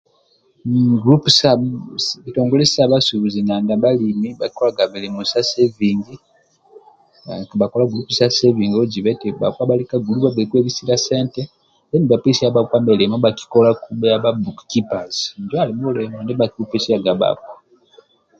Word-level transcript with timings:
Mmm 0.65 0.93
gulupu 1.01 1.29
sa 1.39 1.49
sa 2.05 2.15
kitongole 2.23 2.63
sa 2.67 2.89
bhasubuzi 2.91 3.39
na 3.43 3.55
ndia 3.61 3.81
bhalimi 3.83 4.29
bhakikolga 4.39 4.83
mulimo 4.93 5.19
sa 5.31 5.39
sevingi 5.51 6.15
mmm 6.21 7.43
kabhakola 7.49 7.83
gulupu 7.89 8.11
sa 8.19 8.27
sevingi 8.37 8.75
bhajiba 8.77 9.09
eti 9.13 9.27
bhakpa 9.39 9.63
bhalikagi 9.69 10.11
bhagbei 10.23 10.49
kwebisilia 10.49 10.97
sente 11.07 11.41
then 11.89 12.03
bhapesia 12.09 12.53
bhakpa 12.55 12.77
milimo 12.87 13.15
ndibha 13.15 13.37
kikolaku 13.39 13.87
bhia 14.01 14.23
bha 14.23 14.31
buku 14.43 14.63
kipas 14.71 15.13
injo 15.37 15.55
ali 15.61 15.73
mulimo 15.81 16.17
ndia 16.21 16.39
bhakibhupesiaga 16.39 17.11
bhakpa 17.21 17.53